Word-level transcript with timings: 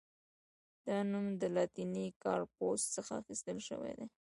دا 0.85 0.97
نوم 1.11 1.25
له 1.39 1.47
لاتیني 1.55 2.05
«کارپوس» 2.23 2.81
څخه 2.95 3.11
اخیستل 3.21 3.57
شوی 3.67 3.91
دی. 3.99 4.07